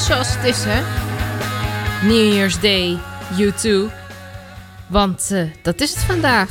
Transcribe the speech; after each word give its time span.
Zoals 0.00 0.36
het 0.36 0.44
is, 0.44 0.64
hè? 0.66 0.82
New 2.06 2.32
Year's 2.32 2.60
Day, 2.60 2.98
U2. 3.38 3.68
Want 4.88 5.30
eh, 5.30 5.42
dat 5.62 5.80
is 5.80 5.90
het 5.94 6.04
vandaag. 6.04 6.50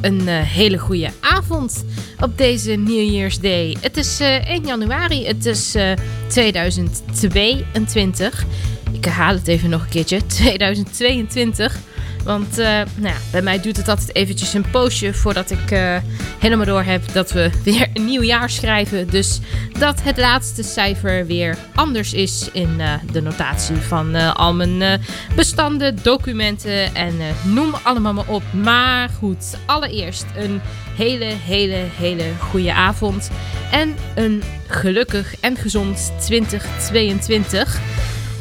Een 0.00 0.28
eh, 0.28 0.40
hele 0.40 0.78
goede 0.78 1.10
avond 1.20 1.84
op 2.20 2.38
deze 2.38 2.72
New 2.72 3.10
Year's 3.10 3.40
Day. 3.40 3.76
Het 3.80 3.96
is 3.96 4.20
eh, 4.20 4.48
1 4.48 4.66
januari, 4.66 5.26
het 5.26 5.46
is 5.46 5.74
eh, 5.74 5.92
2022. 6.28 8.44
Ik 8.92 9.04
herhaal 9.04 9.34
het 9.34 9.48
even 9.48 9.70
nog 9.70 9.82
een 9.82 9.88
keertje. 9.88 10.26
2022. 10.36 11.76
Want 12.24 12.58
eh, 12.58 12.66
nou 12.66 13.14
ja, 13.14 13.16
bij 13.30 13.42
mij 13.42 13.60
duurt 13.60 13.76
het 13.76 13.88
altijd 13.88 14.14
eventjes 14.14 14.54
een 14.54 14.70
poosje 14.70 15.14
voordat 15.14 15.50
ik 15.50 15.70
eh, 15.70 15.96
helemaal 16.38 16.66
door 16.66 16.82
heb 16.82 17.12
dat 17.12 17.32
we 17.32 17.50
weer 17.64 17.88
een 17.92 18.04
nieuw 18.04 18.22
jaar 18.22 18.50
schrijven. 18.50 19.10
Dus 19.10 19.40
dat 19.78 20.02
het 20.02 20.16
laatste 20.16 20.62
cijfer 20.62 21.26
weer 21.26 21.56
anders 21.74 22.12
is 22.12 22.48
in 22.52 22.80
eh, 22.80 22.92
de 23.12 23.20
notatie 23.20 23.76
van 23.76 24.14
al 24.34 24.54
mijn 24.54 25.00
bestanden, 25.36 25.98
documenten 26.02 26.94
en 26.94 27.14
noem 27.42 27.74
allemaal 27.82 28.12
maar 28.12 28.28
op. 28.28 28.42
Maar 28.52 29.08
goed, 29.18 29.56
allereerst 29.66 30.26
een 30.36 30.60
hele, 30.96 31.24
hele, 31.24 31.84
hele 31.96 32.24
goede 32.38 32.72
avond. 32.72 33.30
En 33.70 33.96
een 34.14 34.42
gelukkig 34.66 35.40
en 35.40 35.56
gezond 35.56 36.12
2022. 36.20 37.80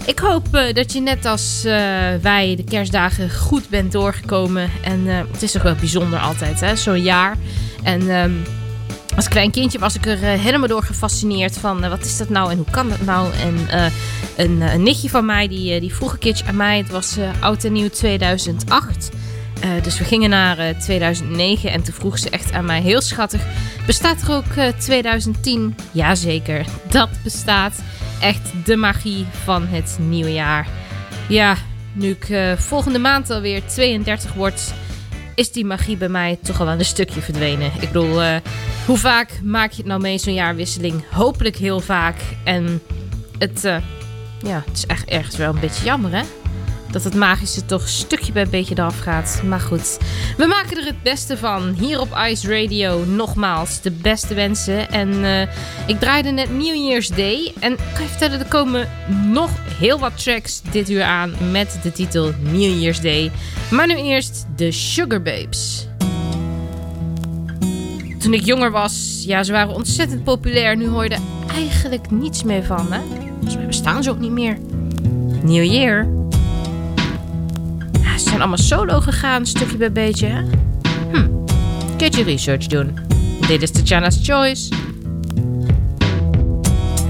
Ik 0.05 0.19
hoop 0.19 0.55
eh, 0.55 0.73
dat 0.73 0.93
je 0.93 1.01
net 1.01 1.25
als 1.25 1.63
eh, 1.65 1.73
wij 2.21 2.55
de 2.55 2.63
kerstdagen 2.63 3.31
goed 3.31 3.69
bent 3.69 3.91
doorgekomen. 3.91 4.69
En 4.83 5.07
eh, 5.07 5.19
het 5.31 5.41
is 5.41 5.51
toch 5.51 5.61
wel 5.61 5.75
bijzonder 5.75 6.19
altijd, 6.19 6.59
hè, 6.59 6.75
zo'n 6.75 7.01
jaar. 7.01 7.37
En 7.83 8.09
ehm, 8.09 8.31
als 9.15 9.27
klein 9.27 9.51
kindje 9.51 9.79
was 9.79 9.95
ik 9.95 10.05
er 10.05 10.17
helemaal 10.17 10.67
door 10.67 10.83
gefascineerd 10.83 11.57
van... 11.57 11.89
wat 11.89 12.05
is 12.05 12.17
dat 12.17 12.29
nou 12.29 12.51
en 12.51 12.57
hoe 12.57 12.69
kan 12.71 12.89
dat 12.89 13.01
nou? 13.01 13.33
En 13.33 13.57
een, 14.35 14.61
een 14.61 14.83
nichtje 14.83 15.09
van 15.09 15.25
mij, 15.25 15.47
die, 15.47 15.79
die 15.79 15.93
vroeg 15.93 16.13
een 16.13 16.19
keertje 16.19 16.45
aan 16.45 16.55
mij... 16.55 16.77
het 16.77 16.89
was 16.89 17.17
oud 17.39 17.63
en 17.63 17.71
nieuw 17.71 17.89
2008... 17.89 19.09
Eh, 19.63 19.69
dus 19.83 19.97
we 19.97 20.03
gingen 20.03 20.29
naar 20.29 20.57
eh, 20.57 20.77
2009 20.77 21.71
en 21.71 21.83
toen 21.83 21.93
vroeg 21.93 22.19
ze 22.19 22.29
echt 22.29 22.51
aan 22.51 22.65
mij 22.65 22.81
heel 22.81 23.01
schattig... 23.01 23.41
Bestaat 23.85 24.21
er 24.21 24.31
ook 24.31 24.45
eh, 24.55 24.67
2010? 24.67 25.75
Jazeker, 25.91 26.65
dat 26.89 27.09
bestaat. 27.23 27.73
Echt 28.23 28.65
de 28.65 28.75
magie 28.75 29.25
van 29.43 29.67
het 29.67 29.97
nieuwe 29.99 30.33
jaar. 30.33 30.67
Ja, 31.29 31.55
nu 31.93 32.09
ik 32.09 32.29
eh, 32.29 32.53
volgende 32.53 32.99
maand 32.99 33.29
alweer 33.29 33.65
32 33.65 34.33
word... 34.33 34.73
is 35.35 35.51
die 35.51 35.65
magie 35.65 35.97
bij 35.97 36.09
mij 36.09 36.37
toch 36.43 36.59
al 36.59 36.65
wel 36.65 36.79
een 36.79 36.85
stukje 36.85 37.21
verdwenen. 37.21 37.71
Ik 37.79 37.91
bedoel, 37.91 38.21
eh, 38.21 38.35
hoe 38.85 38.97
vaak 38.97 39.39
maak 39.43 39.71
je 39.71 39.77
het 39.77 39.85
nou 39.85 40.01
mee 40.01 40.17
zo'n 40.17 40.33
jaarwisseling? 40.33 41.03
Hopelijk 41.11 41.55
heel 41.55 41.79
vaak. 41.79 42.15
En 42.43 42.81
het, 43.37 43.65
eh, 43.65 43.77
ja, 44.43 44.63
het 44.65 44.77
is 44.77 44.85
echt 44.85 45.09
ergens 45.09 45.37
wel 45.37 45.53
een 45.53 45.59
beetje 45.59 45.85
jammer, 45.85 46.11
hè? 46.11 46.23
Dat 46.93 47.03
het 47.03 47.15
magische 47.15 47.65
toch 47.65 47.87
stukje 47.87 48.31
bij 48.31 48.47
beetje 48.47 48.75
eraf 48.77 48.99
gaat. 48.99 49.41
Maar 49.45 49.59
goed, 49.59 49.97
we 50.37 50.45
maken 50.45 50.77
er 50.77 50.85
het 50.85 51.03
beste 51.03 51.37
van. 51.37 51.75
Hier 51.79 51.99
op 51.99 52.17
Ice 52.29 52.61
Radio 52.61 53.05
nogmaals 53.05 53.81
de 53.81 53.91
beste 53.91 54.33
wensen. 54.33 54.91
En 54.91 55.23
eh, 55.23 55.41
ik 55.87 55.99
draaide 55.99 56.29
net 56.29 56.51
New 56.51 56.75
Year's 56.75 57.07
Day. 57.07 57.53
En 57.59 57.71
ik 57.71 57.79
kan 57.93 58.03
je 58.03 58.09
vertellen, 58.09 58.39
er 58.39 58.45
komen 58.45 58.89
nog 59.31 59.49
heel 59.77 59.99
wat 59.99 60.23
tracks 60.23 60.61
dit 60.71 60.89
uur 60.89 61.03
aan 61.03 61.33
met 61.51 61.79
de 61.83 61.91
titel 61.91 62.31
New 62.51 62.79
Year's 62.81 63.01
Day. 63.01 63.31
Maar 63.71 63.87
nu 63.87 63.95
eerst 63.95 64.45
de 64.55 64.71
Sugar 64.71 65.21
Babes. 65.21 65.87
Toen 68.19 68.33
ik 68.33 68.45
jonger 68.45 68.71
was, 68.71 69.23
ja, 69.25 69.43
ze 69.43 69.51
waren 69.51 69.73
ontzettend 69.73 70.23
populair. 70.23 70.77
Nu 70.77 70.87
hoor 70.87 71.03
je 71.03 71.09
er 71.09 71.21
eigenlijk 71.55 72.11
niets 72.11 72.43
meer 72.43 72.63
van, 72.63 72.91
hè? 72.91 72.99
Volgens 73.29 73.55
mij 73.55 73.65
bestaan 73.65 74.03
ze 74.03 74.09
ook 74.09 74.19
niet 74.19 74.31
meer. 74.31 74.57
New 75.43 75.63
Year. 75.63 76.22
Ja, 78.13 78.19
ze 78.19 78.25
zijn 78.25 78.39
allemaal 78.39 78.57
solo 78.57 78.99
gegaan, 78.99 79.45
stukje 79.45 79.77
bij 79.77 79.91
beetje. 79.91 80.27
Hm, 81.11 81.27
kun 81.97 82.11
je 82.11 82.23
research 82.23 82.67
doen. 82.67 82.99
Dit 83.47 83.61
is 83.61 83.71
Tatjana's 83.71 84.19
Choice. 84.23 84.73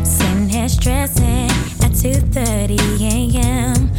Sitting 0.02 0.52
here 0.52 0.70
stressing 0.70 1.52
at 1.80 2.04
2:30 2.04 3.02
a.m. 3.02 3.90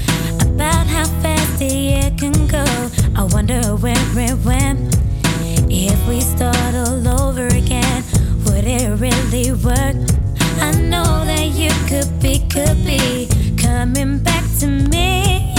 about 0.40 0.86
how 0.86 1.06
fast 1.20 1.58
the 1.58 1.82
year 1.82 2.10
can 2.16 2.48
go. 2.48 2.64
I 3.22 3.32
wonder 3.32 3.80
where 3.80 4.24
it 4.24 4.44
went. 4.44 4.98
If 5.68 6.06
we 6.08 6.20
start 6.20 6.74
all 6.74 7.06
over 7.20 7.46
again, 7.46 8.02
would 8.44 8.64
it 8.64 9.00
really 9.00 9.52
work? 9.52 9.96
I 10.60 10.72
know 10.80 11.24
that 11.24 11.50
you 11.54 11.70
could 11.88 12.18
be, 12.20 12.38
could 12.48 12.84
be 12.84 13.28
coming 13.56 14.22
back 14.22 14.44
to 14.60 14.66
me. 14.66 15.53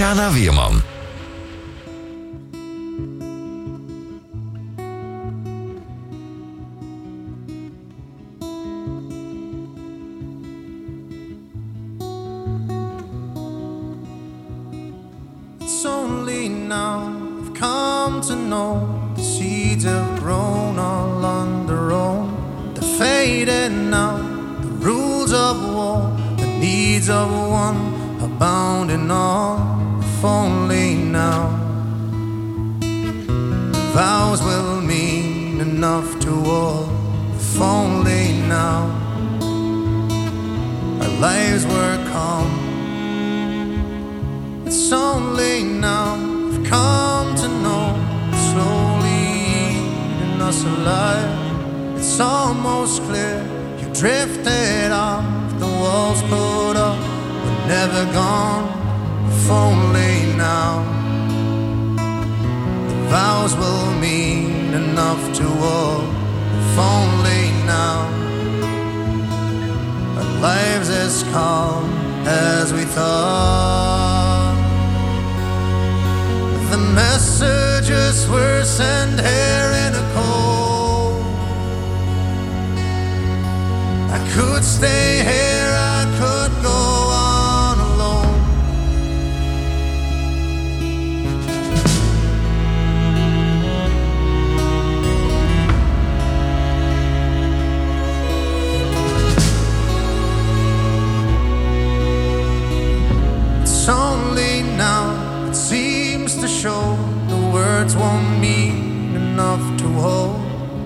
Rádia 0.00 0.14
Navia 0.14 0.50
vows 34.10 34.42
will 34.42 34.80
mean 34.80 35.60
enough 35.60 36.08
to 36.18 36.32
all. 36.58 36.84
If 37.40 37.60
only 37.60 38.24
now 38.58 38.80
our 41.02 41.14
lives 41.28 41.64
were 41.72 41.96
calm. 42.12 42.50
It's 44.66 44.90
only 45.08 45.56
now 45.88 46.10
I've 46.48 46.60
come 46.74 47.28
to 47.42 47.48
know 47.64 47.86
slowly 48.48 49.22
eating 49.58 50.38
us 50.48 50.58
alive. 50.72 51.32
It's 51.98 52.18
almost 52.18 52.94
clear 53.08 53.36
you 53.80 53.86
drifted 54.02 54.90
off. 55.06 55.26
The 55.62 55.70
walls 55.82 56.20
put 56.34 56.76
up, 56.88 57.00
but 57.42 57.56
never 57.74 58.02
gone. 58.20 58.66
If 59.30 59.50
only 59.64 60.14
now 60.48 60.99
vows 63.10 63.56
will 63.56 63.90
mean 63.98 64.72
enough 64.72 65.22
to 65.34 65.46
all. 65.74 66.02
If 66.60 66.78
only 66.78 67.44
now 67.66 67.98
our 70.16 70.40
lives 70.40 70.88
as 70.88 71.24
calm 71.32 71.84
as 72.24 72.72
we 72.72 72.84
thought. 72.84 74.54
The 76.70 76.78
messages 76.78 78.28
were 78.28 78.62
sent 78.64 79.18
here 79.20 79.70
in 79.84 79.92
a 80.02 80.04
cold. 80.14 81.24
I 84.16 84.18
could 84.34 84.62
stay 84.62 85.24
here, 85.32 85.79
It's 103.80 103.88
only 103.88 104.62
now 104.76 105.48
it 105.48 105.54
seems 105.54 106.36
to 106.42 106.46
show 106.46 106.98
the 107.28 107.50
words 107.50 107.96
won't 107.96 108.38
mean 108.38 109.16
enough 109.16 109.64
to 109.78 109.88
hold 110.04 110.36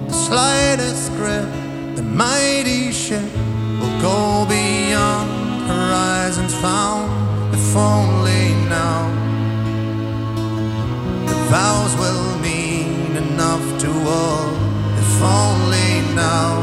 the 0.06 0.12
slightest 0.12 1.10
grip. 1.14 1.50
The 1.96 2.04
mighty 2.04 2.92
ship 2.92 3.32
will 3.80 4.00
go 4.00 4.46
beyond 4.48 5.28
horizons 5.66 6.54
found. 6.54 7.10
If 7.52 7.76
only 7.76 8.54
now 8.70 9.10
the 11.26 11.34
vows 11.50 11.96
will 11.96 12.38
mean 12.38 13.16
enough 13.16 13.66
to 13.80 13.90
all. 14.06 14.54
If 15.02 15.20
only 15.20 16.14
now 16.14 16.62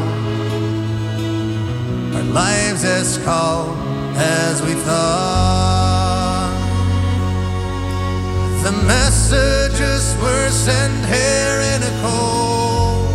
our 2.15 2.23
lives 2.23 2.85
as 2.85 3.17
calm 3.17 3.75
as 4.15 4.61
we 4.61 4.75
thought. 4.75 5.70
The 8.63 8.71
messages 8.71 10.15
were 10.21 10.49
sent 10.51 11.05
here 11.07 11.61
in 11.73 11.81
a 11.81 11.93
cold. 12.03 13.09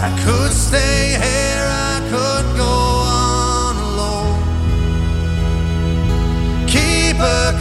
I 0.00 0.10
could 0.24 0.50
stay 0.50 1.12
here, 1.12 1.66
I 1.68 2.00
could 2.10 2.56
go 2.56 2.64
on 2.64 3.76
alone. 3.76 4.40
Keep 6.66 7.18
a 7.20 7.54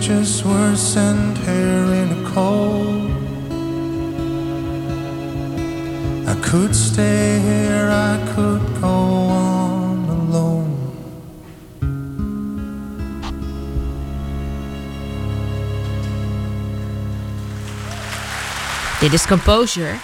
messages 0.00 0.42
were 0.44 0.76
sent 0.76 1.36
here 1.38 1.92
in 2.00 2.08
a 2.10 2.30
cold. 2.32 3.10
I 6.26 6.34
could 6.40 6.74
stay 6.74 7.38
here, 7.40 7.90
I 7.90 8.16
could 8.34 8.62
go 8.80 8.88
on 8.88 10.08
alone. 10.08 10.78
Dit 19.00 19.12
is 19.12 19.26
Composure 19.26 19.94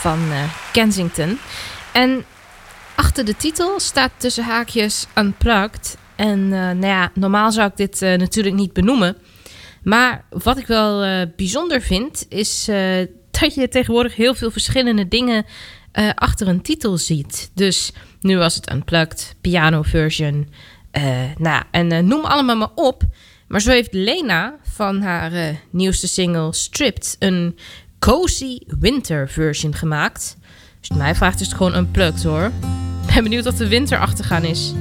van 0.00 0.18
eh, 0.30 0.42
Kensington. 0.72 1.38
En 1.92 2.24
achter 2.94 3.24
de 3.24 3.36
titel 3.36 3.80
staat 3.80 4.10
tussen 4.16 4.44
haakjes 4.44 5.06
Unplugged. 5.14 5.99
En 6.20 6.52
eh, 6.52 6.60
nou 6.60 6.86
ja, 6.86 7.10
normaal 7.14 7.52
zou 7.52 7.68
ik 7.68 7.76
dit 7.76 8.02
eh, 8.02 8.18
natuurlijk 8.18 8.56
niet 8.56 8.72
benoemen. 8.72 9.16
Maar 9.82 10.24
wat 10.30 10.58
ik 10.58 10.66
wel 10.66 11.02
eh, 11.02 11.26
bijzonder 11.36 11.80
vind, 11.80 12.26
is 12.28 12.64
dat 13.40 13.54
je 13.54 13.68
tegenwoordig 13.68 14.16
heel 14.16 14.34
veel 14.34 14.50
verschillende 14.50 15.08
dingen 15.08 15.44
achter 16.14 16.48
een 16.48 16.62
titel 16.62 16.98
ziet. 16.98 17.50
Dus 17.54 17.92
nu 18.20 18.38
was 18.38 18.54
het 18.54 18.72
Unplugged, 18.72 19.34
piano 19.40 19.82
version. 19.82 20.48
nou, 21.38 21.62
en 21.70 22.06
noem 22.06 22.24
allemaal 22.24 22.56
maar 22.56 22.74
op. 22.74 23.02
Maar 23.48 23.60
zo 23.60 23.70
heeft 23.70 23.92
Lena 23.92 24.56
van 24.62 25.02
haar 25.02 25.60
nieuwste 25.70 26.08
single 26.08 26.52
Stripped 26.52 27.16
een 27.18 27.58
cozy 27.98 28.58
winter 28.66 29.28
version 29.28 29.74
gemaakt. 29.74 30.36
Het 30.80 30.96
mij 30.96 31.14
vraagt 31.14 31.40
is 31.40 31.46
het 31.46 31.56
gewoon 31.56 31.76
Unplugged 31.76 32.22
hoor. 32.22 32.50
Ben 33.14 33.22
benieuwd 33.22 33.46
of 33.46 33.54
de 33.54 33.68
winter 33.68 33.98
achtergaan 33.98 34.44
is. 34.44 34.72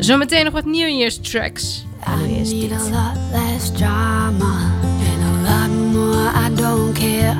Zometeen 0.00 0.44
nog 0.44 0.52
wat 0.52 0.64
New 0.64 0.88
Year's 0.88 1.18
tracks. 1.18 1.84
Maar 2.06 2.16
need 2.16 2.68
dit. 2.68 2.72
a 2.72 2.90
lot 2.90 3.16
less 3.32 3.72
drama 3.72 4.72
and 4.80 5.22
a 5.22 5.50
lot 5.50 5.68
more 5.92 6.30
I 6.46 6.54
don't 6.54 6.94
care. 6.94 7.36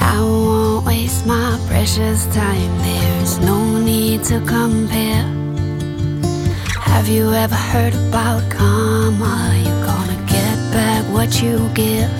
I 0.00 0.20
won't 0.20 0.84
waste 0.84 1.26
my 1.26 1.58
precious 1.66 2.24
time. 2.32 2.78
There's 2.82 3.38
no 3.38 3.78
need 3.78 4.24
to 4.24 4.40
compare. 4.40 5.24
Have 6.80 7.08
you 7.08 7.32
ever 7.32 7.56
heard 7.56 7.94
about 7.94 8.42
karma? 8.50 9.54
You're 9.64 9.84
gonna 9.84 10.26
get 10.26 10.72
back 10.72 11.04
what 11.12 11.42
you 11.42 11.70
give. 11.74 12.10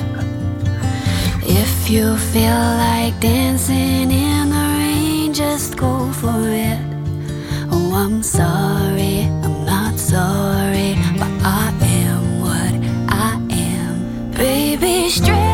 If 1.43 1.91
you 1.91 2.17
feel 2.17 2.77
like 2.79 3.21
dancing 3.21 4.11
in 4.11 4.49
the 4.49 4.77
rain, 4.79 5.35
just 5.35 5.77
go 5.77 6.11
for 6.13 6.49
it. 6.49 6.88
I'm 8.01 8.23
sorry, 8.23 9.23
I'm 9.43 9.65
not 9.65 9.99
sorry, 9.99 10.95
but 11.19 11.33
I 11.43 11.75
am 11.83 12.41
what 12.41 12.75
I 13.13 13.35
am. 13.51 14.31
Baby, 14.31 15.11
strip 15.11 15.48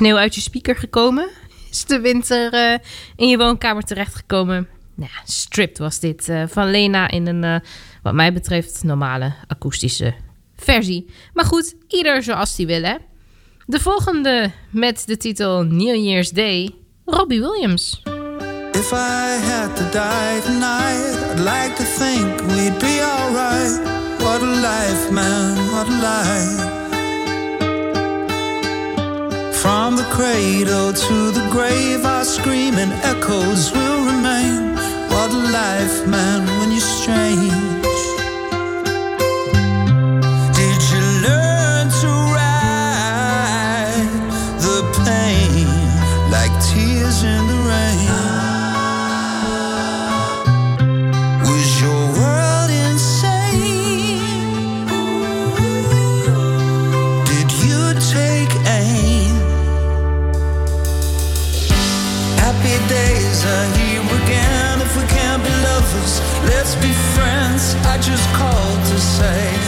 sneeuw 0.00 0.16
uit 0.16 0.34
je 0.34 0.40
speaker 0.40 0.76
gekomen? 0.76 1.28
Is 1.70 1.84
de 1.84 2.00
winter 2.00 2.52
eh, 2.52 2.78
in 3.16 3.28
je 3.28 3.36
woonkamer 3.36 3.82
terechtgekomen? 3.82 4.68
Nou, 4.94 5.10
stripped 5.24 5.78
was 5.78 5.98
dit 5.98 6.28
eh, 6.28 6.42
van 6.46 6.70
Lena 6.70 7.10
in 7.10 7.26
een, 7.26 7.44
eh, 7.44 7.68
wat 8.02 8.14
mij 8.14 8.32
betreft, 8.32 8.82
normale 8.82 9.34
akoestische 9.46 10.14
versie. 10.56 11.06
Maar 11.34 11.44
goed, 11.44 11.74
ieder 11.88 12.22
zoals 12.22 12.56
die 12.56 12.66
wil, 12.66 12.82
hè? 12.82 12.94
De 13.66 13.80
volgende 13.80 14.50
met 14.70 15.02
de 15.06 15.16
titel 15.16 15.62
New 15.62 16.04
Year's 16.04 16.30
Day, 16.30 16.70
Robbie 17.04 17.40
Williams. 17.40 18.02
If 18.72 18.92
I 18.92 19.38
had 19.50 19.76
to 19.76 19.84
die 19.90 20.40
tonight, 20.42 21.16
I'd 21.30 21.38
like 21.38 21.74
to 21.76 21.84
think 21.84 22.40
we'd 22.40 22.78
be. 22.78 22.98
What 24.18 24.42
a 24.42 24.46
life, 24.46 25.12
man, 25.12 25.56
what 25.70 25.88
a 25.88 25.92
life. 25.92 26.79
From 29.60 29.96
the 29.96 30.04
cradle 30.04 30.90
to 30.90 31.30
the 31.32 31.46
grave, 31.50 32.06
our 32.06 32.24
screaming 32.24 32.92
echoes 33.02 33.70
will 33.72 34.06
remain. 34.06 34.74
What 35.10 35.30
a 35.32 35.42
life, 35.52 36.06
man, 36.06 36.46
when 36.46 36.70
you're 36.70 36.80
strange. 36.80 37.79
Just 68.02 68.26
called 68.32 68.86
to 68.86 68.98
say 68.98 69.59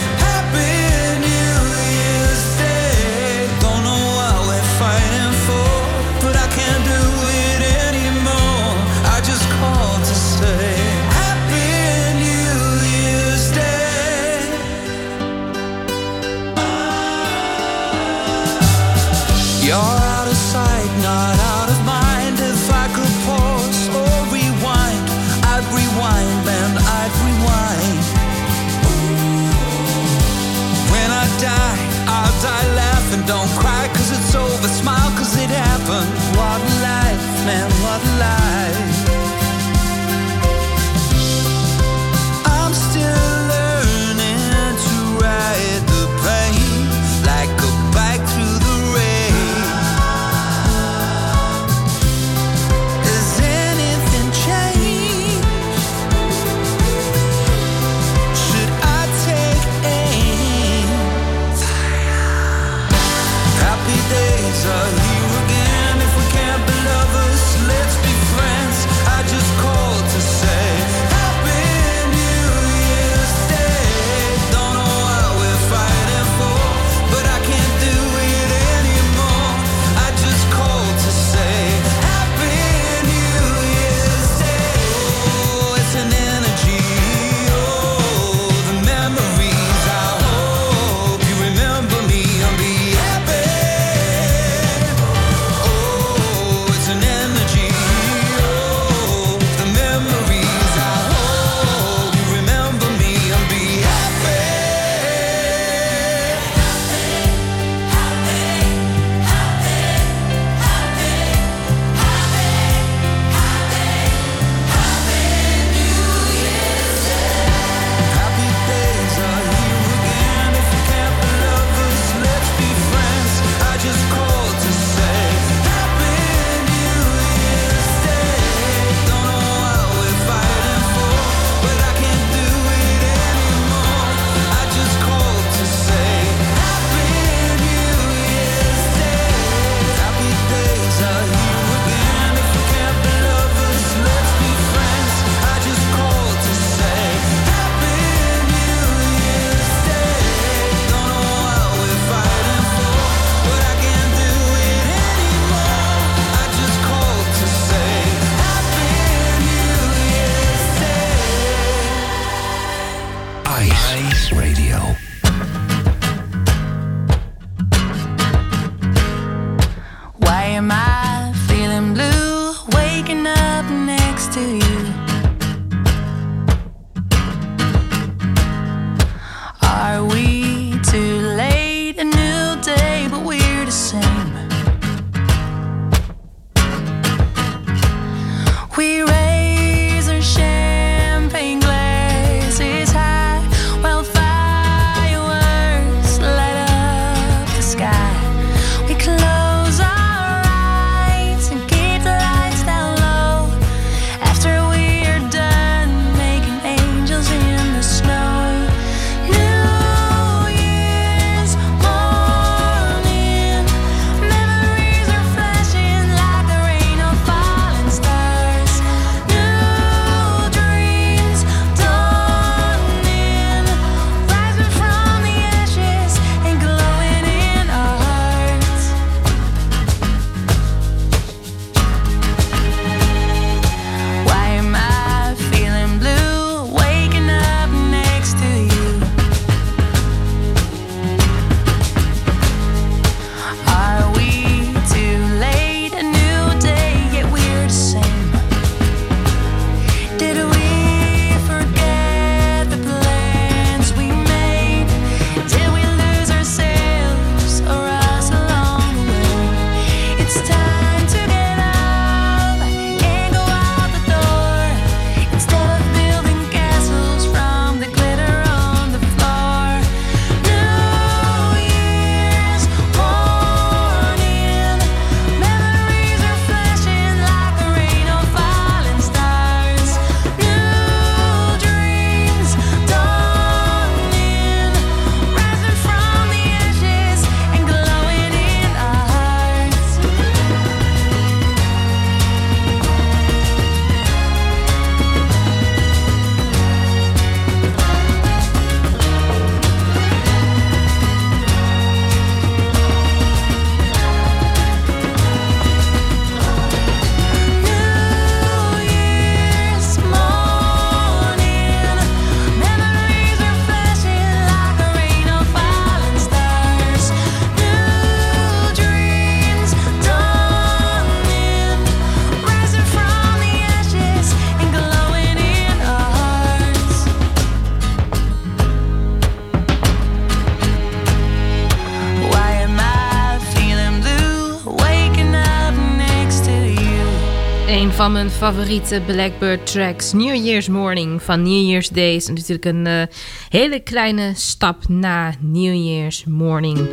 van 338.02 338.12
mijn 338.12 338.30
favoriete 338.30 339.02
Blackbird 339.06 339.72
tracks. 339.72 340.12
New 340.12 340.34
Year's 340.34 340.68
Morning 340.68 341.22
van 341.22 341.42
New 341.42 341.68
Year's 341.68 341.88
Day 341.88 342.14
is 342.14 342.28
natuurlijk 342.28 342.64
een 342.64 342.86
eh, 342.86 343.02
hele 343.48 343.80
kleine 343.80 344.32
stap 344.34 344.88
na 344.88 345.34
New 345.40 345.74
Year's 345.74 346.24
Morning. 346.24 346.88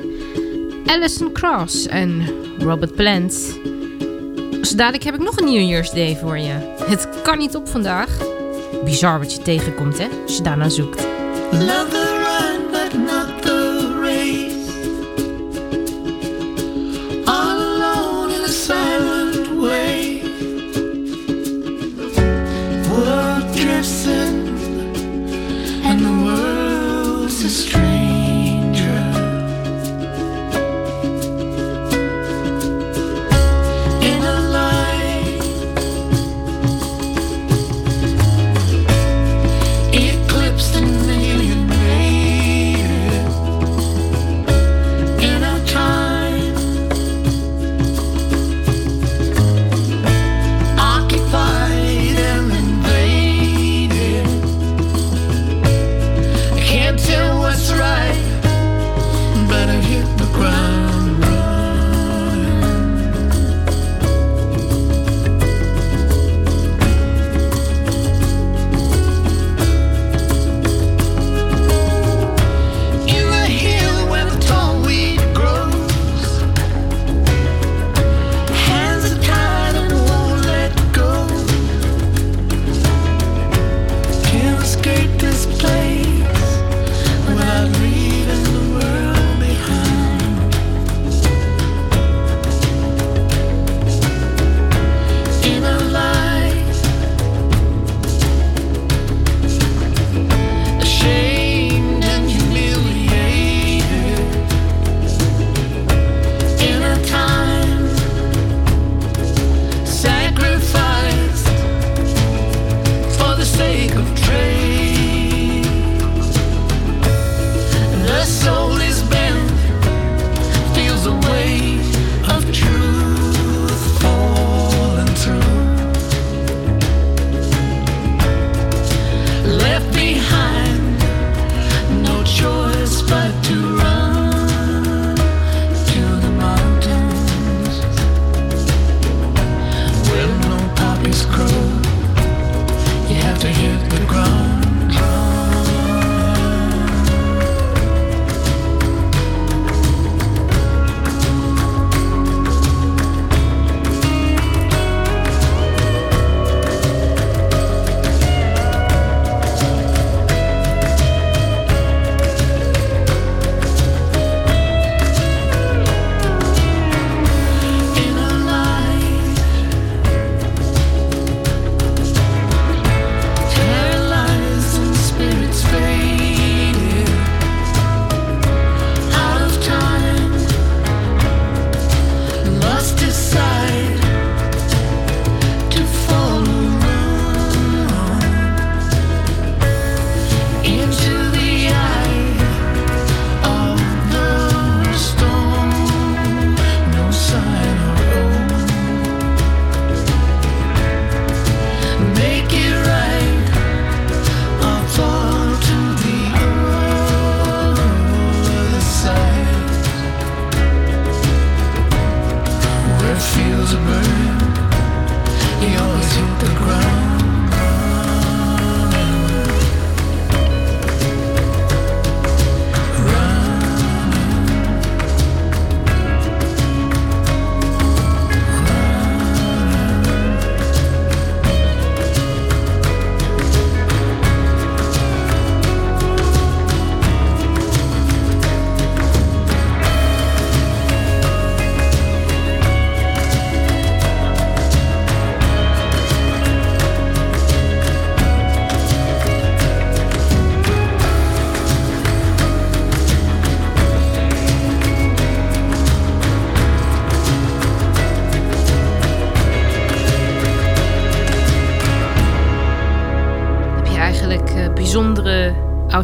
Alison 0.85 1.31
Cross 1.31 1.87
en 1.87 2.25
Robert 2.59 2.95
Plant. 2.95 3.59
Dus 4.51 4.71
dadelijk 4.71 5.03
heb 5.03 5.13
ik 5.13 5.21
nog 5.21 5.37
een 5.37 5.45
New 5.45 5.69
Year's 5.69 5.91
Day 5.91 6.17
voor 6.21 6.37
je. 6.37 6.75
Het 6.87 7.21
kan 7.23 7.37
niet 7.37 7.55
op 7.55 7.67
vandaag. 7.67 8.17
Bizar 8.83 9.19
wat 9.19 9.33
je 9.33 9.41
tegenkomt, 9.41 9.97
hè? 9.97 10.07
Als 10.25 10.37
je 10.37 10.43
daarna 10.43 10.69
zoekt. 10.69 11.07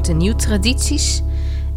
Oud 0.05 0.13
en 0.13 0.23
nieuw 0.23 0.35
tradities 0.35 1.21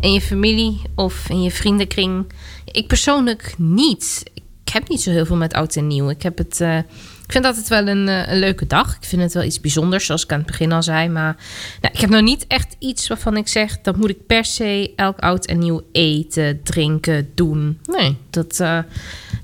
in 0.00 0.12
je 0.12 0.20
familie 0.20 0.80
of 0.94 1.28
in 1.28 1.42
je 1.42 1.50
vriendenkring? 1.50 2.32
Ik 2.64 2.86
persoonlijk 2.86 3.54
niet. 3.58 4.22
Ik 4.64 4.72
heb 4.72 4.88
niet 4.88 5.00
zo 5.00 5.10
heel 5.10 5.26
veel 5.26 5.36
met 5.36 5.52
oud 5.52 5.76
en 5.76 5.86
nieuw. 5.86 6.10
Ik 6.10 6.22
heb 6.22 6.38
het. 6.38 6.60
eh, 6.60 6.76
ik 7.24 7.32
vind 7.32 7.44
altijd 7.44 7.68
wel 7.68 7.86
een, 7.88 8.08
eh, 8.08 8.32
een 8.32 8.38
leuke 8.38 8.66
dag. 8.66 8.96
Ik 8.96 9.04
vind 9.04 9.22
het 9.22 9.34
wel 9.34 9.42
iets 9.42 9.60
bijzonders, 9.60 10.06
zoals 10.06 10.24
ik 10.24 10.32
aan 10.32 10.38
het 10.38 10.46
begin 10.46 10.72
al 10.72 10.82
zei. 10.82 11.08
Maar 11.08 11.36
nou, 11.80 11.94
ik 11.94 12.00
heb 12.00 12.10
nog 12.10 12.22
niet 12.22 12.46
echt 12.46 12.76
iets 12.78 13.08
waarvan 13.08 13.36
ik 13.36 13.48
zeg... 13.48 13.80
dat 13.80 13.96
moet 13.96 14.10
ik 14.10 14.26
per 14.26 14.44
se 14.44 14.92
elk 14.96 15.18
oud 15.18 15.46
en 15.46 15.58
nieuw 15.58 15.82
eten, 15.92 16.62
drinken, 16.62 17.30
doen. 17.34 17.78
Nee, 17.84 18.16
dat... 18.30 18.60
eh, 18.60 18.78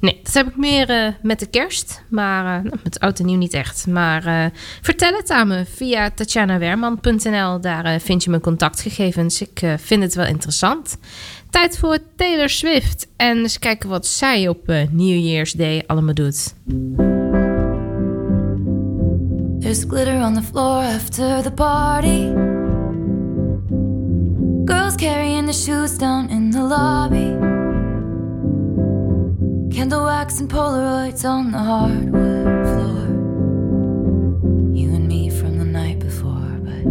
Nee, 0.05 0.21
dat 0.23 0.33
heb 0.33 0.47
ik 0.47 0.57
meer 0.57 0.91
eh, 0.91 1.13
met 1.23 1.39
de 1.39 1.47
kerst. 1.47 2.03
Maar 2.09 2.65
uh, 2.65 2.73
met 2.83 3.01
oud 3.01 3.19
en 3.19 3.27
nieuw 3.27 3.39
niet 3.39 3.55
echt. 3.55 3.87
Maar 3.87 4.27
uh, 4.27 4.45
vertel 4.83 5.13
het 5.13 5.31
aan 5.31 5.49
me 5.49 5.65
via 5.75 6.11
tatjanawerman.nl. 6.11 7.61
Daar 7.61 8.01
vind 8.01 8.25
je 8.25 8.31
mijn 8.31 8.43
contactgegevens. 8.43 9.41
Ik 9.41 9.63
vind 9.77 10.03
het 10.03 10.15
wel 10.15 10.27
interessant. 10.27 10.97
Tijd 11.51 11.79
voor 11.79 11.99
Taylor 12.17 12.49
Swift. 12.49 13.09
En 13.17 13.39
eens 13.39 13.59
kijken 13.59 13.89
wat 13.89 14.07
zij 14.07 14.49
op 14.49 14.67
New 14.91 15.25
Year's 15.25 15.53
Day 15.53 15.83
allemaal 15.87 16.15
doet. 16.15 16.55
There's 19.61 19.85
glitter 19.89 20.25
on 20.25 20.35
the 20.35 20.43
floor 20.43 20.83
after 20.83 21.43
the 21.43 21.53
party. 21.53 22.33
Girls 24.65 24.95
carrying 24.95 25.47
the 25.47 25.59
shoes 25.59 25.99
down 25.99 26.29
in 26.29 26.51
the 26.51 26.61
lobby. 26.61 27.54
Candle 29.75 30.05
wax 30.05 30.39
and 30.39 30.49
Polaroids 30.49 31.29
on 31.29 31.51
the 31.51 31.59
hardwood 31.59 32.67
floor. 32.69 33.07
You 34.73 34.95
and 34.95 35.09
me 35.09 35.29
from 35.29 35.59
the 35.59 35.65
night 35.65 35.99
before, 35.99 36.61
but 36.63 36.85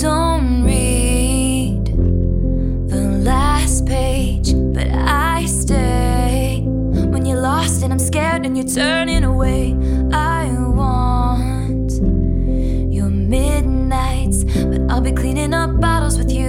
don't 0.00 0.64
read 0.64 1.84
the 2.88 3.20
last 3.22 3.84
page. 3.84 4.54
But 4.54 4.88
I 4.88 5.44
stay 5.44 6.62
when 6.64 7.26
you're 7.26 7.42
lost 7.42 7.82
and 7.82 7.92
I'm 7.92 7.98
scared 7.98 8.46
and 8.46 8.56
you're 8.56 8.74
turning 8.74 9.24
away. 9.24 9.76
I 10.10 10.50
want 10.50 11.92
your 12.90 13.10
midnights, 13.10 14.44
but 14.44 14.80
I'll 14.90 15.02
be 15.02 15.12
cleaning 15.12 15.52
up 15.52 15.78
bottles 15.78 16.16
with 16.16 16.32
you 16.32 16.48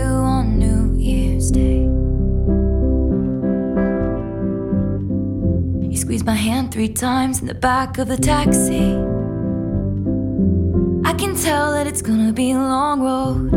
my 6.25 6.33
hand 6.33 6.73
three 6.73 6.89
times 6.89 7.39
in 7.39 7.45
the 7.45 7.53
back 7.53 7.99
of 7.99 8.07
the 8.07 8.17
taxi. 8.17 8.95
I 11.07 11.13
can 11.13 11.35
tell 11.35 11.73
that 11.73 11.85
it's 11.85 12.01
gonna 12.01 12.33
be 12.33 12.49
a 12.49 12.57
long 12.57 13.01
road. 13.01 13.53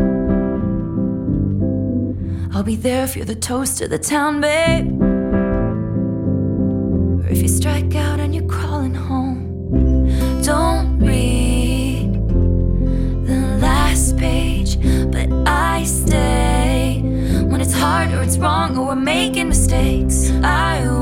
I'll 2.53 2.61
be 2.61 2.75
there 2.75 3.03
if 3.03 3.15
you're 3.15 3.25
the 3.25 3.33
toast 3.33 3.81
of 3.81 3.89
the 3.89 3.97
town, 3.97 4.39
babe. 4.41 5.01
Or 7.23 7.27
if 7.27 7.41
you 7.41 7.47
strike 7.47 7.95
out 7.95 8.19
and 8.19 8.35
you're 8.35 8.47
crawling 8.47 8.93
home. 8.93 9.39
Don't 10.43 10.99
read 10.99 12.13
the 13.25 13.57
last 13.59 14.15
page, 14.15 14.77
but 15.11 15.27
I 15.47 15.85
stay 15.85 17.01
when 17.49 17.61
it's 17.61 17.73
hard 17.73 18.11
or 18.13 18.21
it's 18.21 18.37
wrong 18.37 18.77
or 18.77 18.89
we're 18.89 18.95
making 18.95 19.49
mistakes. 19.49 20.29
I 20.43 20.98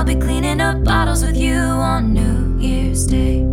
I'll 0.00 0.06
be 0.06 0.14
cleaning 0.14 0.62
up 0.62 0.82
bottles 0.82 1.22
with 1.22 1.36
you 1.36 1.58
on 1.58 2.14
New 2.14 2.58
Year's 2.58 3.06
Day. 3.06 3.49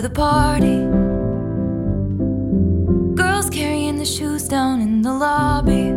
The 0.00 0.10
party. 0.10 0.78
Girls 3.14 3.48
carrying 3.48 3.96
the 3.96 4.04
shoes 4.04 4.48
down 4.48 4.80
in 4.80 5.02
the 5.02 5.12
lobby. 5.12 5.92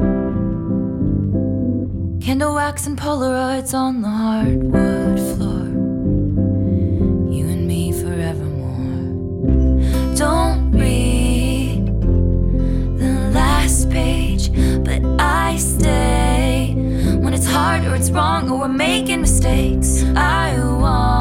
Candle 2.24 2.54
wax 2.54 2.86
and 2.86 2.98
Polaroids 2.98 3.74
on 3.74 4.02
the 4.02 4.10
hardwood 4.10 5.20
floor. 5.20 5.66
You 7.34 7.48
and 7.48 7.68
me 7.68 7.92
forevermore. 7.92 9.06
Don't 10.16 10.72
read 10.72 11.86
the 13.00 13.32
last 13.34 13.90
page, 13.90 14.52
but 14.84 15.02
I 15.20 15.58
stay 15.58 16.74
when 17.22 17.34
it's 17.34 17.48
hard 17.48 17.84
or 17.86 17.96
it's 17.96 18.12
wrong 18.12 18.50
or 18.52 18.60
we're 18.60 18.68
making 18.68 19.22
mistakes. 19.22 20.04
I 20.16 20.56
want 20.60 21.17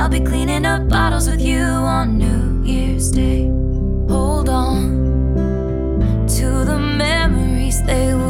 I'll 0.00 0.08
be 0.08 0.20
cleaning 0.20 0.64
up 0.64 0.88
bottles 0.88 1.28
with 1.28 1.42
you 1.42 1.60
on 1.60 2.16
New 2.16 2.64
Year's 2.64 3.10
Day. 3.10 3.48
Hold 4.08 4.48
on 4.48 6.26
to 6.26 6.64
the 6.64 6.78
memories, 6.78 7.82
they 7.84 8.14
will 8.14 8.29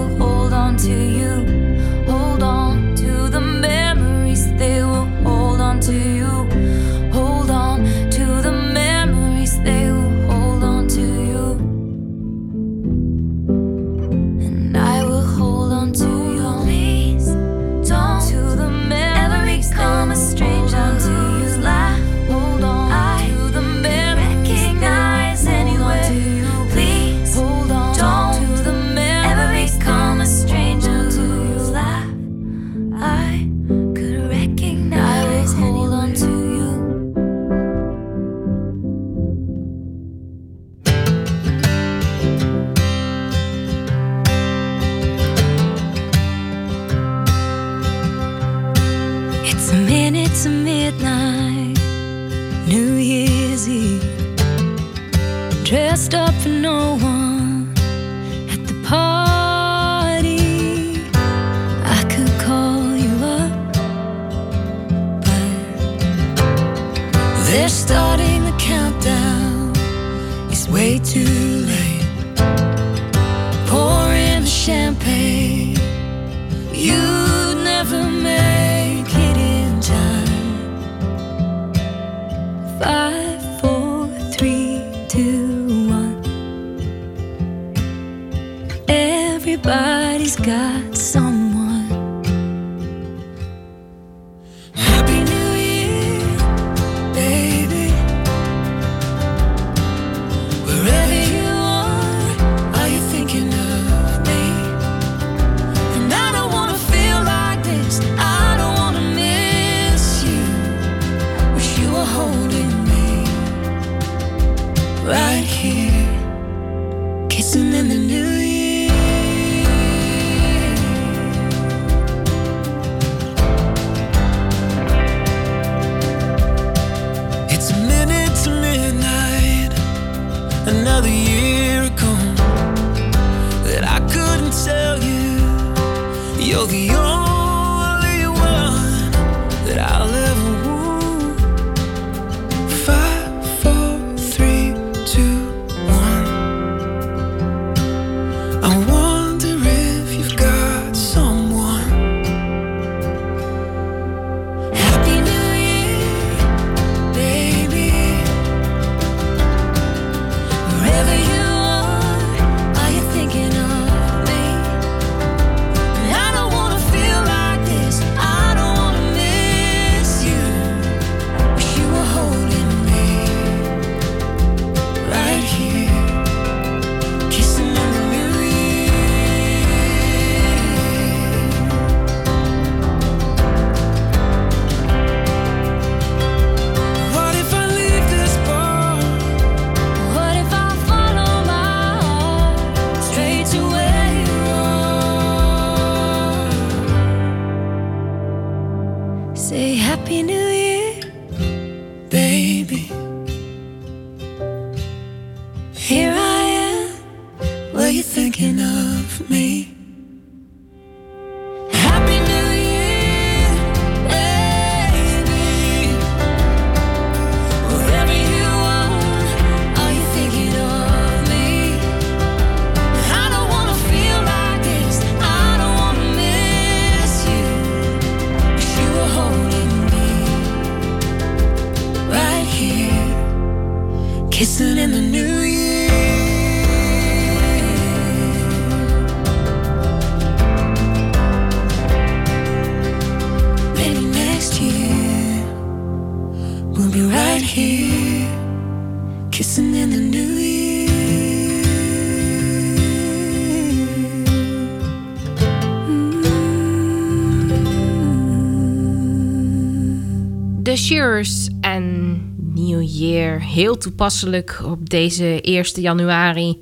En 261.00 262.20
New 262.54 262.82
Year. 262.82 263.42
Heel 263.42 263.76
toepasselijk 263.76 264.60
op 264.64 264.90
deze 264.90 265.40
1 265.40 265.64
januari. 265.64 266.58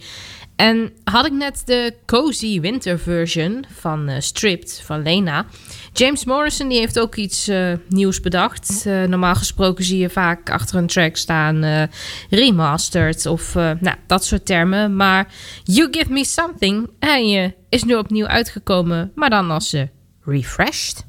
En 0.57 0.93
had 1.05 1.27
ik 1.27 1.33
net 1.33 1.63
de 1.65 1.95
cozy 2.07 2.61
winter 2.61 2.99
version 2.99 3.65
van 3.75 4.09
eh, 4.09 4.21
Stripped 4.21 4.83
van 4.85 5.03
Lena. 5.03 5.47
James 5.93 6.25
Morrison 6.25 6.69
die 6.69 6.79
heeft 6.79 6.99
ook 6.99 7.15
iets 7.15 7.49
eh, 7.49 7.73
nieuws 7.89 8.21
bedacht. 8.21 8.87
Eh, 8.87 9.03
normaal 9.03 9.35
gesproken 9.35 9.85
zie 9.85 9.99
je 9.99 10.11
vaak 10.11 10.51
achter 10.51 10.77
een 10.77 10.87
track 10.87 11.17
staan 11.17 11.89
remastered 12.31 13.27
of 13.27 13.55
nou, 13.55 13.97
dat 14.07 14.25
soort 14.25 14.47
termen. 14.47 14.97
Maar 14.97 15.33
You 15.65 15.89
Give 15.91 16.13
Me 16.13 16.25
Something 16.25 16.91
hij, 16.99 17.57
is 17.69 17.85
nu 17.85 17.95
opnieuw 17.95 18.27
uitgekomen, 18.27 19.13
maar 19.15 19.31
dan 19.31 19.51
als 19.51 19.77
refreshed. 20.25 21.08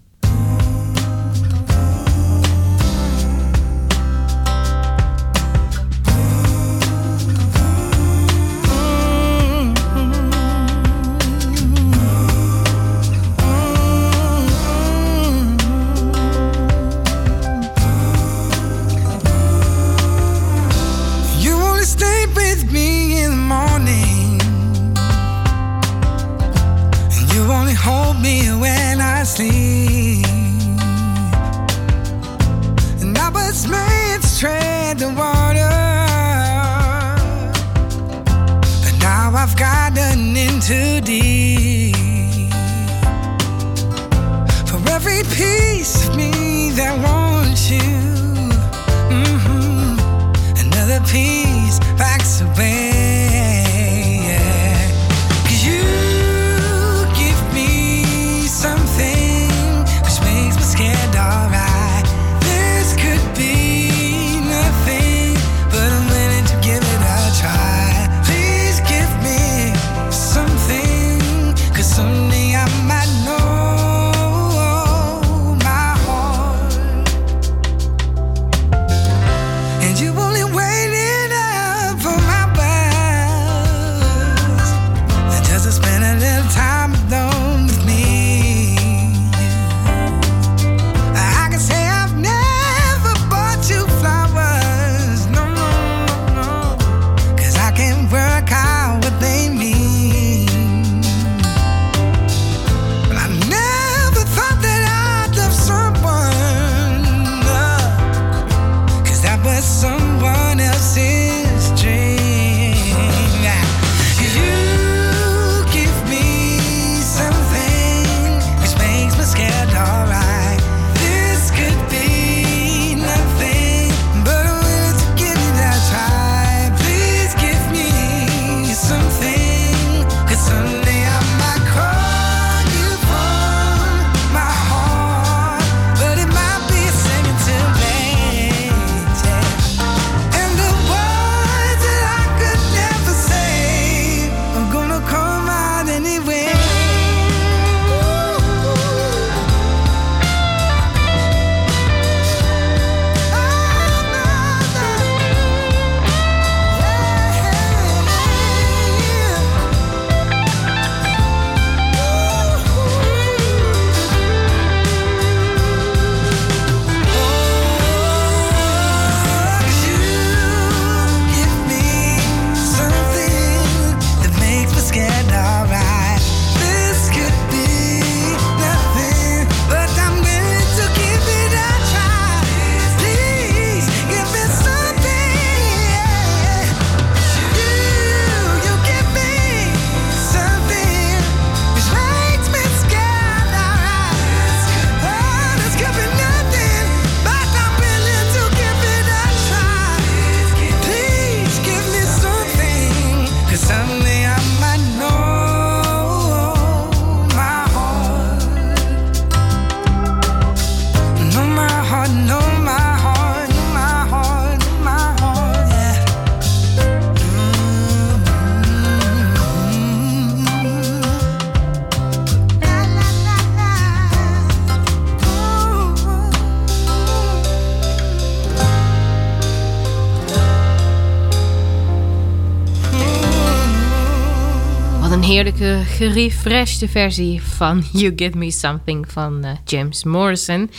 Heerlijke 235.39 235.81
gerefreshte 235.85 236.87
versie 236.87 237.41
van 237.41 237.83
You 237.91 238.13
Give 238.15 238.37
Me 238.37 238.51
Something 238.51 239.11
van 239.11 239.45
uh, 239.45 239.51
James 239.65 240.03
Morrison. 240.03 240.71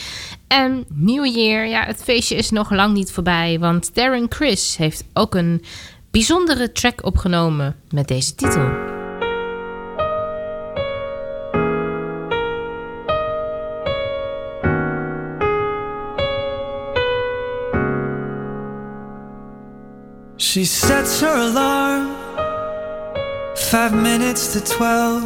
En 0.47 0.85
New 0.93 1.25
Year, 1.25 1.67
ja, 1.67 1.85
het 1.85 2.03
feestje 2.03 2.35
is 2.35 2.49
nog 2.49 2.71
lang 2.71 2.93
niet 2.93 3.11
voorbij, 3.11 3.59
want 3.59 3.95
Darren 3.95 4.25
Chris 4.29 4.77
heeft 4.77 5.03
ook 5.13 5.35
een 5.35 5.63
bijzondere 6.11 6.71
track 6.71 7.05
opgenomen 7.05 7.75
met 7.89 8.07
deze 8.07 8.35
titel. 8.35 8.69
She 20.37 20.65
sets 20.65 21.19
her 21.19 21.35
alarm 21.35 22.20
five 23.71 23.93
minutes 23.93 24.51
to 24.51 24.59
twelve 24.59 25.23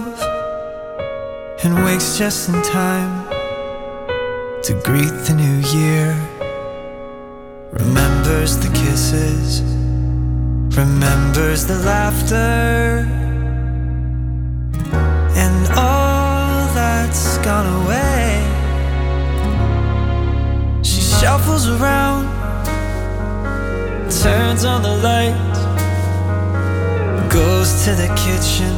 and 1.64 1.84
wakes 1.84 2.16
just 2.16 2.48
in 2.48 2.54
time 2.62 3.28
to 4.62 4.80
greet 4.84 5.10
the 5.26 5.34
new 5.34 5.58
year. 5.76 6.14
Remembers 7.72 8.60
the 8.60 8.72
kisses, 8.76 9.64
remembers 10.78 11.66
the 11.66 11.80
laughter, 11.86 13.08
and 15.43 15.68
all 15.76 16.72
that's 16.76 17.39
gone 17.39 17.66
away. 17.82 18.43
She 20.84 21.02
shuffles 21.02 21.68
around, 21.68 22.28
turns 24.12 24.66
on 24.66 24.84
the 24.84 24.96
light, 25.02 25.55
goes 27.36 27.84
to 27.84 27.92
the 27.92 28.08
kitchen, 28.16 28.74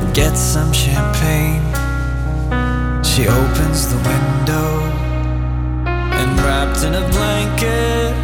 and 0.00 0.14
gets 0.14 0.40
some 0.40 0.72
champagne. 0.72 1.62
She 3.04 3.28
opens 3.28 3.80
the 3.92 3.98
window 4.10 4.68
and 6.18 6.30
wrapped 6.40 6.82
in 6.84 6.94
a 6.94 7.06
blanket 7.10 8.14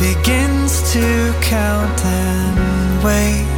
begins 0.00 0.92
to 0.92 1.32
count 1.40 2.04
and 2.04 3.04
wait. 3.04 3.53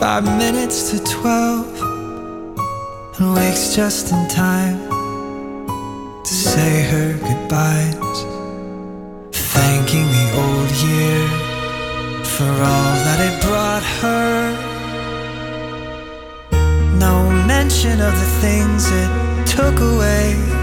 Five 0.00 0.24
minutes 0.38 0.90
to 0.90 0.98
twelve 1.04 1.68
and 3.18 3.34
wakes 3.34 3.76
just 3.76 4.10
in 4.10 4.28
time 4.28 4.78
to 6.24 6.32
say 6.32 6.82
her 6.90 7.12
goodbyes, 7.18 8.18
thanking 9.30 10.06
the 10.06 10.26
old 10.42 10.70
year 10.88 11.28
for 12.24 12.48
all 12.48 12.94
that 13.04 13.20
it 13.28 13.42
brought 13.46 13.82
her. 14.00 14.56
No 16.98 17.30
mention 17.46 18.00
of 18.00 18.14
the 18.22 18.30
things 18.40 18.90
it 18.90 19.46
took 19.46 19.78
away. 19.80 20.59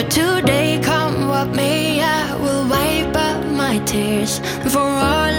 But 0.00 0.10
today, 0.10 0.80
come 0.82 1.28
what 1.28 1.48
may, 1.48 2.00
I 2.00 2.34
will 2.36 2.66
wipe 2.70 3.14
up 3.14 3.44
my 3.48 3.80
tears 3.84 4.38
for 4.72 4.78
all. 4.78 5.29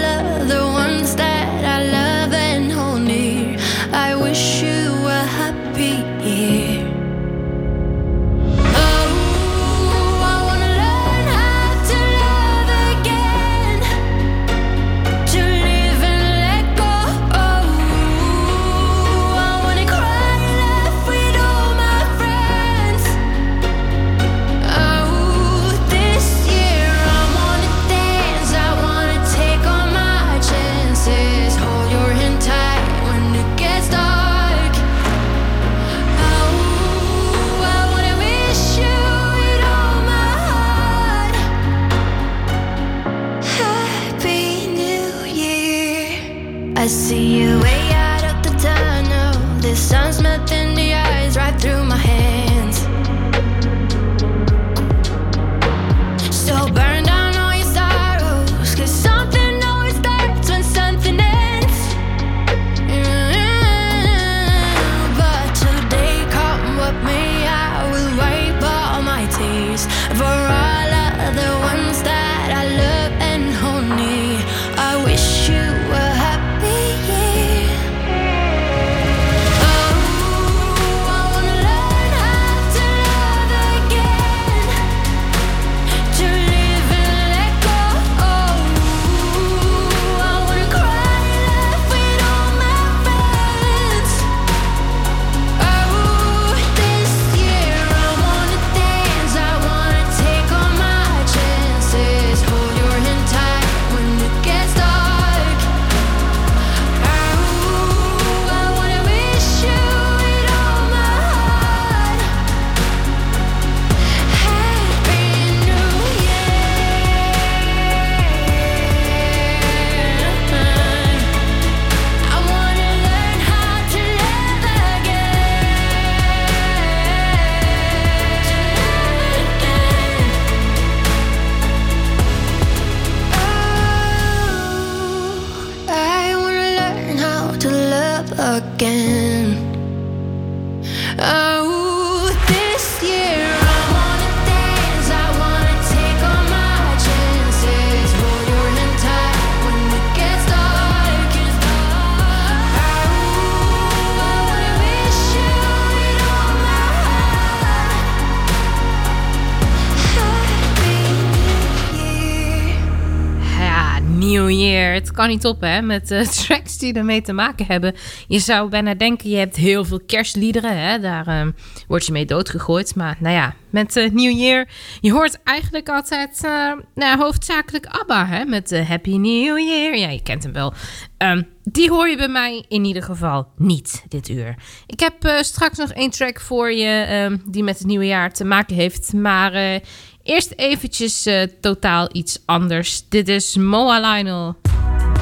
kan 165.22 165.30
niet 165.30 165.44
op, 165.46 165.60
hè? 165.60 165.82
Met 165.82 166.10
uh, 166.10 166.26
tracks 166.44 166.78
die 166.78 166.94
ermee 166.94 167.22
te 167.22 167.32
maken 167.32 167.66
hebben. 167.66 167.94
Je 168.28 168.38
zou 168.38 168.68
bijna 168.68 168.94
denken, 168.94 169.30
je 169.30 169.36
hebt 169.36 169.56
heel 169.56 169.84
veel 169.84 170.00
kerstliederen, 170.06 170.78
hè? 170.78 171.00
Daar 171.00 171.40
um, 171.40 171.54
word 171.88 172.06
je 172.06 172.12
mee 172.12 172.24
doodgegooid. 172.24 172.94
Maar 172.94 173.16
nou 173.20 173.34
ja, 173.34 173.54
met 173.70 173.96
uh, 173.96 174.10
New 174.10 174.38
Year, 174.38 174.68
je 175.00 175.12
hoort 175.12 175.42
eigenlijk 175.44 175.88
altijd 175.88 176.40
eh, 176.44 176.72
nou, 176.94 177.18
hoofdzakelijk 177.18 177.86
ABBA, 177.86 178.26
hè? 178.26 178.44
Met 178.44 178.82
Happy 178.86 179.16
New 179.16 179.58
Year. 179.58 179.96
Ja, 179.96 180.08
je 180.08 180.22
kent 180.22 180.42
hem 180.42 180.52
wel. 180.52 180.72
Ehm, 181.16 181.42
die 181.62 181.90
hoor 181.90 182.08
je 182.08 182.16
bij 182.16 182.28
mij 182.28 182.64
in 182.68 182.84
ieder 182.84 183.02
geval 183.02 183.48
niet 183.56 184.04
dit 184.08 184.28
uur. 184.28 184.54
Ik 184.86 185.00
heb 185.00 185.44
straks 185.44 185.78
nog 185.78 185.90
één 185.92 186.10
track 186.10 186.40
voor 186.40 186.72
je 186.72 187.02
ehm, 187.02 187.36
die 187.46 187.62
met 187.62 187.78
het 187.78 187.86
nieuwe 187.86 188.06
jaar 188.06 188.32
te 188.32 188.44
maken 188.44 188.76
heeft. 188.76 189.12
Maar... 189.12 189.80
Eerst 190.24 190.52
eventjes 190.56 191.28
totaal 191.60 192.08
iets 192.12 192.42
anders. 192.46 193.08
Dit 193.08 193.28
is 193.28 193.56
Moa 193.56 194.00
Lionel. 194.00 194.56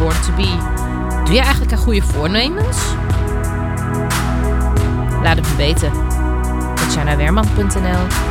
Born 0.01 0.21
to 0.23 0.33
Be. 0.37 0.57
Doe 1.25 1.35
jij 1.35 1.43
eigenlijk 1.43 1.73
een 1.73 1.79
goede 1.79 2.03
voornemens? 2.03 2.79
Laat 5.23 5.37
het 5.37 5.49
me 5.49 5.57
weten. 5.57 5.93
Tatjanawerman.nl 6.75 8.30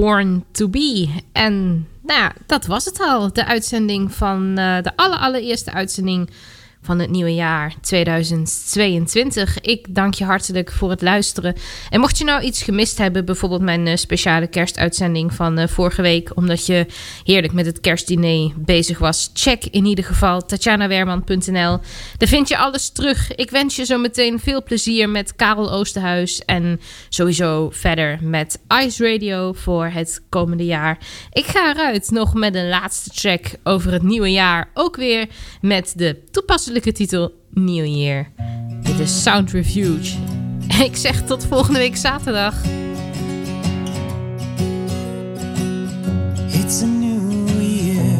Born 0.00 0.44
to 0.52 0.68
Be. 0.68 1.08
En 1.32 1.86
nou 2.02 2.20
ja, 2.20 2.32
dat 2.46 2.66
was 2.66 2.84
het 2.84 3.00
al. 3.00 3.32
De 3.32 3.44
uitzending 3.44 4.12
van 4.12 4.58
eh, 4.58 4.82
de 4.82 4.96
aller, 4.96 5.18
allereerste 5.18 5.72
uitzending 5.72 6.30
van 6.82 6.98
het 6.98 7.10
nieuwe 7.10 7.34
jaar 7.34 7.74
2022. 7.80 9.60
Ik 9.60 9.94
dank 9.94 10.14
je 10.14 10.24
hartelijk 10.24 10.72
voor 10.72 10.90
het 10.90 11.02
luisteren. 11.02 11.54
En 11.90 12.00
mocht 12.00 12.18
je 12.18 12.24
nou 12.24 12.42
iets 12.42 12.62
gemist 12.62 12.98
hebben, 12.98 13.24
bijvoorbeeld 13.24 13.62
mijn 13.62 13.86
eh, 13.86 13.96
speciale 13.96 14.46
kerstuitzending 14.46 15.34
van 15.34 15.58
eh, 15.58 15.68
vorige 15.68 16.02
week, 16.02 16.30
omdat 16.34 16.66
je 16.66 16.86
heerlijk 17.24 17.52
met 17.52 17.66
het 17.66 17.80
kerstdiner 17.80 18.52
bezig 18.56 18.98
was, 18.98 19.30
check 19.34 19.64
in 19.64 19.84
ieder 19.84 20.04
geval 20.04 20.46
tatjanawerman.nl. 20.46 21.78
Daar 22.16 22.28
vind 22.28 22.48
je 22.48 22.56
alles 22.56 22.90
terug. 22.90 23.34
Ik 23.34 23.50
wens 23.50 23.76
je 23.76 23.84
zo 23.84 23.98
meteen 23.98 24.40
veel 24.40 24.62
plezier 24.62 25.08
met 25.08 25.36
Karel 25.36 25.72
Oosterhuis 25.72 26.44
en 26.44 26.80
sowieso 27.08 27.70
verder 27.72 28.18
met 28.22 28.60
Ice 28.84 29.12
Radio 29.12 29.52
voor 29.52 29.86
het 29.86 30.22
komende 30.28 30.64
jaar. 30.64 30.98
Ik 31.32 31.44
ga 31.44 31.74
eruit 31.74 32.10
nog 32.10 32.34
met 32.34 32.54
een 32.54 32.68
laatste 32.68 33.10
track 33.10 33.46
over 33.64 33.92
het 33.92 34.02
nieuwe 34.02 34.32
jaar. 34.32 34.70
Ook 34.74 34.96
weer 34.96 35.26
met 35.60 35.92
de 35.96 36.22
toepasselijke 36.70 36.92
titel 36.92 37.32
New 37.50 37.86
Year. 37.86 38.26
Dit 38.82 38.98
is 38.98 39.22
Sound 39.22 39.50
Refuge. 39.50 40.16
Ik 40.84 40.96
zeg 40.96 41.22
tot 41.22 41.46
volgende 41.46 41.78
week 41.78 41.96
zaterdag. 41.96 42.54
It's 46.52 46.82
a 46.82 46.86
new 46.86 47.48
year. 47.60 48.18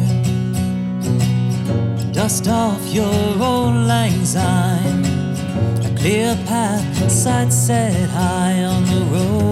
Dust 2.11 2.47
off 2.47 2.93
your 2.93 3.41
old 3.41 3.73
lang 3.85 4.25
syne. 4.25 5.01
A 5.85 5.93
clear 5.95 6.37
path, 6.45 7.11
sight 7.11 7.53
set 7.53 8.09
high 8.09 8.65
on 8.65 8.83
the 8.85 9.05
road. 9.11 9.50